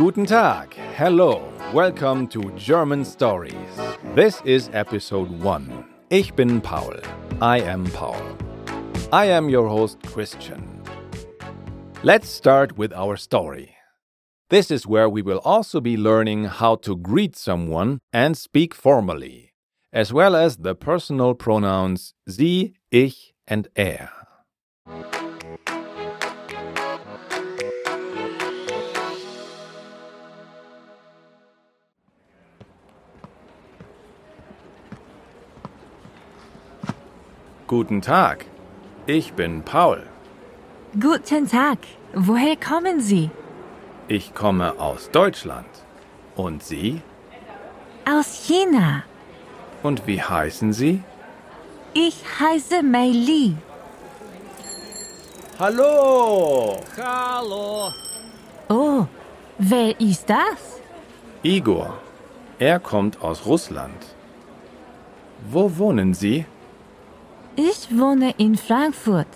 Guten 0.00 0.24
Tag. 0.24 0.72
Hello. 0.96 1.46
Welcome 1.74 2.26
to 2.28 2.50
German 2.56 3.04
Stories. 3.04 3.52
This 4.14 4.40
is 4.46 4.70
episode 4.72 5.30
1. 5.42 5.84
Ich 6.08 6.34
bin 6.34 6.62
Paul. 6.62 6.94
I 7.42 7.60
am 7.60 7.84
Paul. 7.84 8.22
I 9.12 9.26
am 9.26 9.50
your 9.50 9.68
host, 9.68 9.98
Christian. 10.06 10.82
Let's 12.02 12.30
start 12.30 12.78
with 12.78 12.94
our 12.94 13.18
story. 13.18 13.76
This 14.48 14.70
is 14.70 14.86
where 14.86 15.06
we 15.10 15.20
will 15.20 15.42
also 15.44 15.82
be 15.82 15.98
learning 15.98 16.44
how 16.44 16.76
to 16.76 16.96
greet 16.96 17.36
someone 17.36 17.98
and 18.10 18.38
speak 18.38 18.74
formally, 18.74 19.52
as 19.92 20.14
well 20.14 20.34
as 20.34 20.56
the 20.56 20.74
personal 20.74 21.34
pronouns 21.34 22.14
sie, 22.26 22.72
ich, 22.90 23.34
and 23.46 23.68
er. 23.78 24.08
Guten 37.70 38.02
Tag. 38.02 38.46
Ich 39.06 39.34
bin 39.34 39.62
Paul. 39.62 40.02
Guten 41.00 41.46
Tag. 41.48 41.78
Woher 42.12 42.56
kommen 42.56 43.00
Sie? 43.00 43.30
Ich 44.08 44.34
komme 44.34 44.80
aus 44.80 45.12
Deutschland. 45.12 45.68
Und 46.34 46.64
Sie? 46.64 47.00
Aus 48.04 48.28
China. 48.44 49.04
Und 49.84 50.08
wie 50.08 50.20
heißen 50.20 50.72
Sie? 50.72 51.04
Ich 51.94 52.16
heiße 52.40 52.82
Mei 52.82 53.06
Li. 53.06 53.54
Hallo! 55.60 56.76
Hallo. 56.96 57.92
Oh, 58.68 59.06
wer 59.58 60.00
ist 60.00 60.28
das? 60.28 60.80
Igor. 61.44 62.00
Er 62.58 62.80
kommt 62.80 63.22
aus 63.22 63.46
Russland. 63.46 64.02
Wo 65.48 65.78
wohnen 65.78 66.14
Sie? 66.14 66.46
Ich 67.56 67.90
wohne 67.90 68.34
in 68.38 68.56
Frankfurt. 68.56 69.26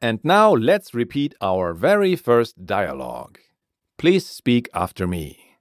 And 0.00 0.20
now 0.22 0.52
let's 0.52 0.92
repeat 0.92 1.34
our 1.40 1.72
very 1.72 2.14
first 2.14 2.66
dialogue. 2.66 3.38
Please 3.96 4.26
speak 4.26 4.68
after 4.74 5.06
me. 5.06 5.56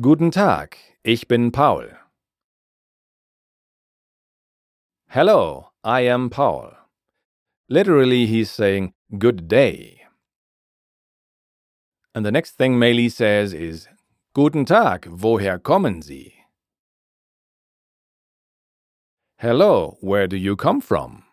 Guten 0.00 0.30
Tag, 0.30 0.76
ich 1.02 1.26
bin 1.28 1.50
Paul. 1.50 1.86
Hello, 5.08 5.70
I 5.82 6.00
am 6.00 6.28
Paul. 6.28 6.83
Literally, 7.68 8.26
he's 8.26 8.50
saying, 8.50 8.92
Good 9.18 9.48
day. 9.48 10.02
And 12.14 12.24
the 12.24 12.32
next 12.32 12.52
thing 12.52 12.74
Meili 12.74 13.10
says 13.10 13.52
is, 13.52 13.88
Guten 14.34 14.64
Tag, 14.64 15.06
woher 15.08 15.58
kommen 15.58 16.02
Sie? 16.02 16.34
Hello, 19.38 19.96
where 20.00 20.26
do 20.26 20.36
you 20.36 20.56
come 20.56 20.80
from? 20.80 21.24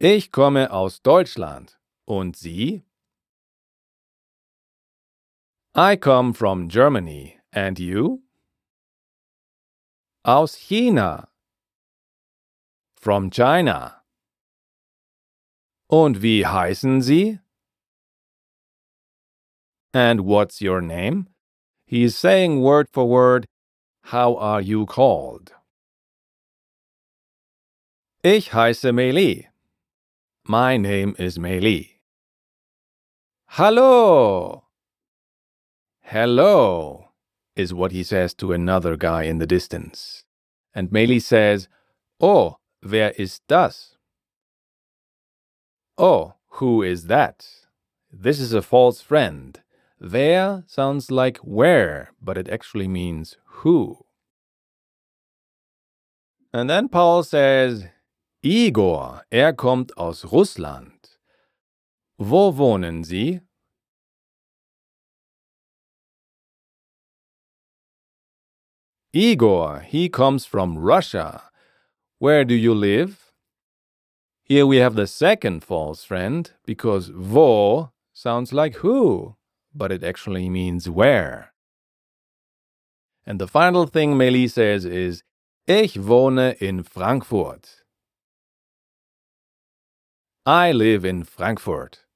Ich 0.00 0.30
komme 0.30 0.70
aus 0.70 1.00
Deutschland. 1.00 1.76
Und 2.06 2.36
Sie? 2.36 2.82
I 5.74 5.96
come 5.96 6.32
from 6.32 6.68
Germany. 6.68 7.36
And 7.52 7.78
you? 7.78 8.22
Aus 10.24 10.56
China. 10.56 11.28
From 12.96 13.30
China. 13.30 13.97
Und 15.88 16.20
wie 16.20 16.44
heißen 16.44 17.00
Sie? 17.00 17.38
And 19.94 20.26
what's 20.26 20.60
your 20.60 20.82
name? 20.82 21.28
He's 21.86 22.16
saying 22.16 22.60
word 22.60 22.88
for 22.90 23.08
word, 23.08 23.46
How 24.12 24.36
are 24.36 24.60
you 24.60 24.84
called? 24.84 25.54
Ich 28.22 28.50
heiße 28.50 28.92
Meili. 28.92 29.46
My 30.46 30.76
name 30.76 31.14
is 31.18 31.38
Meili. 31.38 32.00
Hallo! 33.52 34.64
Hello 36.00 37.08
is 37.56 37.72
what 37.72 37.92
he 37.92 38.02
says 38.02 38.34
to 38.34 38.52
another 38.52 38.96
guy 38.96 39.22
in 39.22 39.38
the 39.38 39.46
distance. 39.46 40.24
And 40.74 40.90
Meili 40.90 41.20
says, 41.20 41.68
Oh, 42.20 42.58
wer 42.82 43.18
ist 43.18 43.42
das? 43.48 43.97
Oh, 46.00 46.34
who 46.58 46.84
is 46.84 47.08
that? 47.08 47.44
This 48.12 48.38
is 48.38 48.52
a 48.52 48.62
false 48.62 49.00
friend. 49.00 49.60
Wer 50.00 50.62
sounds 50.68 51.10
like 51.10 51.38
where, 51.38 52.12
but 52.22 52.38
it 52.38 52.48
actually 52.48 52.86
means 52.86 53.36
who. 53.46 54.04
And 56.52 56.70
then 56.70 56.88
Paul 56.88 57.24
says, 57.24 57.86
Igor, 58.44 59.22
er 59.34 59.52
kommt 59.52 59.90
aus 59.96 60.24
Russland. 60.24 61.18
Wo 62.16 62.52
wohnen 62.52 63.04
Sie? 63.04 63.40
Igor, 69.12 69.80
he 69.80 70.08
comes 70.08 70.46
from 70.46 70.78
Russia. 70.78 71.42
Where 72.20 72.44
do 72.44 72.54
you 72.54 72.72
live? 72.72 73.27
Here 74.48 74.64
we 74.64 74.78
have 74.78 74.94
the 74.94 75.06
second 75.06 75.62
false 75.62 76.04
friend 76.04 76.50
because 76.64 77.12
wo 77.12 77.92
sounds 78.14 78.50
like 78.50 78.76
who, 78.76 79.36
but 79.74 79.92
it 79.92 80.02
actually 80.02 80.48
means 80.48 80.88
where. 80.88 81.52
And 83.26 83.38
the 83.38 83.46
final 83.46 83.86
thing 83.86 84.14
Meili 84.14 84.50
says 84.50 84.86
is 84.86 85.22
Ich 85.66 85.98
wohne 85.98 86.56
in 86.62 86.82
Frankfurt. 86.82 87.84
I 90.46 90.72
live 90.72 91.04
in 91.04 91.24
Frankfurt. 91.24 92.06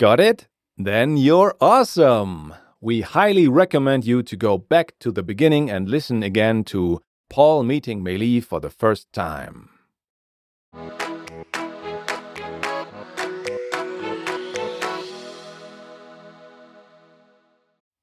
Got 0.00 0.18
it? 0.18 0.48
Then 0.76 1.16
you're 1.16 1.54
awesome! 1.60 2.52
We 2.80 3.02
highly 3.02 3.46
recommend 3.46 4.04
you 4.04 4.24
to 4.24 4.36
go 4.36 4.58
back 4.58 4.94
to 4.98 5.12
the 5.12 5.22
beginning 5.22 5.70
and 5.70 5.88
listen 5.88 6.24
again 6.24 6.64
to 6.64 7.00
Paul 7.30 7.62
meeting 7.62 8.02
Meili 8.02 8.42
for 8.42 8.58
the 8.58 8.70
first 8.70 9.12
time. 9.12 9.70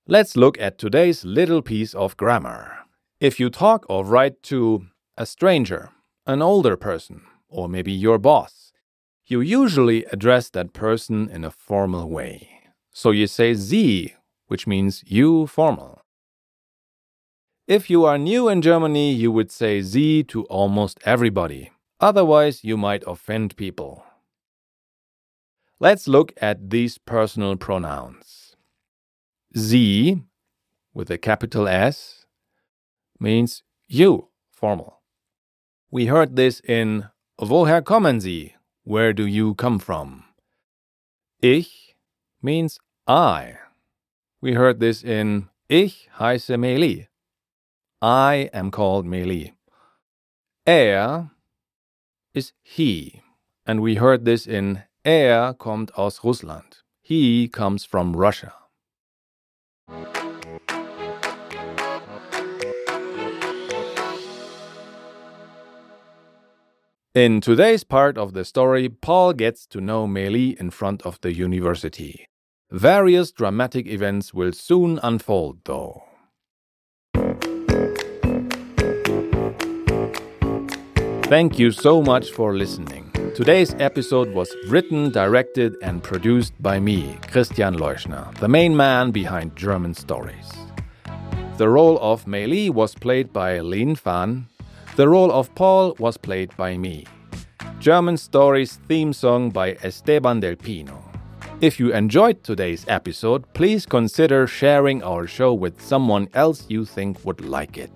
Let's 0.07 0.35
look 0.35 0.59
at 0.59 0.77
today's 0.77 1.23
little 1.23 1.61
piece 1.61 1.93
of 1.93 2.17
grammar. 2.17 2.79
If 3.21 3.39
you 3.39 3.49
talk 3.49 3.85
or 3.87 4.03
write 4.03 4.43
to 4.43 4.87
a 5.15 5.25
stranger, 5.25 5.91
an 6.27 6.41
older 6.41 6.75
person, 6.75 7.21
or 7.47 7.69
maybe 7.69 7.93
your 7.93 8.17
boss, 8.17 8.73
you 9.25 9.39
usually 9.39 10.03
address 10.05 10.49
that 10.49 10.73
person 10.73 11.29
in 11.29 11.45
a 11.45 11.49
formal 11.49 12.09
way. 12.09 12.49
So 12.91 13.11
you 13.11 13.25
say 13.25 13.53
Sie, 13.53 14.15
which 14.47 14.67
means 14.67 15.01
you 15.07 15.47
formal. 15.47 16.01
If 17.65 17.89
you 17.89 18.03
are 18.03 18.17
new 18.17 18.49
in 18.49 18.61
Germany, 18.61 19.13
you 19.13 19.31
would 19.31 19.49
say 19.49 19.81
Sie 19.81 20.23
to 20.25 20.43
almost 20.47 20.99
everybody. 21.05 21.70
Otherwise, 22.01 22.63
you 22.63 22.77
might 22.77 23.03
offend 23.05 23.55
people. 23.55 24.03
Let's 25.79 26.07
look 26.07 26.33
at 26.41 26.71
these 26.71 26.97
personal 26.97 27.55
pronouns. 27.55 28.55
Sie, 29.53 30.23
with 30.93 31.11
a 31.11 31.19
capital 31.19 31.67
S, 31.67 32.25
means 33.19 33.63
you, 33.87 34.29
formal. 34.51 35.01
We 35.91 36.07
heard 36.07 36.35
this 36.35 36.59
in 36.61 37.09
Woher 37.39 37.81
kommen 37.83 38.19
Sie? 38.19 38.55
Where 38.83 39.13
do 39.13 39.25
you 39.25 39.55
come 39.55 39.77
from? 39.79 40.23
Ich 41.41 41.95
means 42.41 42.79
I. 43.07 43.55
We 44.41 44.53
heard 44.53 44.79
this 44.79 45.03
in 45.03 45.49
Ich 45.69 46.09
heiße 46.19 46.57
Meili. 46.57 47.07
I 48.01 48.49
am 48.53 48.71
called 48.71 49.05
Meili. 49.05 49.53
Er 50.65 51.31
is 52.33 52.53
he, 52.63 53.21
and 53.65 53.81
we 53.81 53.95
heard 53.95 54.25
this 54.25 54.47
in 54.47 54.83
Er 55.05 55.55
kommt 55.57 55.91
aus 55.97 56.23
Russland. 56.23 56.77
He 57.01 57.47
comes 57.47 57.83
from 57.85 58.15
Russia. 58.15 58.53
In 67.13 67.41
today's 67.41 67.83
part 67.83 68.17
of 68.17 68.33
the 68.33 68.45
story, 68.45 68.87
Paul 68.87 69.33
gets 69.33 69.67
to 69.67 69.81
know 69.81 70.07
Meili 70.07 70.55
in 70.57 70.69
front 70.69 71.01
of 71.01 71.19
the 71.19 71.33
university. 71.33 72.25
Various 72.71 73.33
dramatic 73.33 73.85
events 73.85 74.33
will 74.33 74.53
soon 74.53 74.97
unfold, 75.03 75.59
though. 75.65 76.03
Thank 81.31 81.57
you 81.57 81.71
so 81.71 82.01
much 82.01 82.31
for 82.31 82.57
listening. 82.57 83.09
Today's 83.35 83.73
episode 83.79 84.33
was 84.33 84.53
written, 84.67 85.11
directed, 85.11 85.77
and 85.81 86.03
produced 86.03 86.51
by 86.61 86.77
me, 86.77 87.17
Christian 87.31 87.75
Leuschner, 87.75 88.37
the 88.41 88.49
main 88.49 88.75
man 88.75 89.11
behind 89.11 89.55
German 89.55 89.93
Stories. 89.93 90.51
The 91.55 91.69
role 91.69 91.97
of 92.01 92.25
Meili 92.25 92.69
was 92.69 92.95
played 92.95 93.31
by 93.31 93.61
Lin 93.61 93.95
Fan. 93.95 94.47
The 94.97 95.07
role 95.07 95.31
of 95.31 95.55
Paul 95.55 95.95
was 95.99 96.17
played 96.17 96.51
by 96.57 96.75
me. 96.75 97.05
German 97.79 98.17
Stories 98.17 98.81
theme 98.89 99.13
song 99.13 99.51
by 99.51 99.77
Esteban 99.83 100.41
Del 100.41 100.57
Pino. 100.57 101.01
If 101.61 101.79
you 101.79 101.93
enjoyed 101.93 102.43
today's 102.43 102.83
episode, 102.89 103.45
please 103.53 103.85
consider 103.85 104.47
sharing 104.47 105.01
our 105.01 105.27
show 105.27 105.53
with 105.53 105.81
someone 105.81 106.27
else 106.33 106.65
you 106.67 106.83
think 106.83 107.23
would 107.23 107.39
like 107.39 107.77
it. 107.77 107.95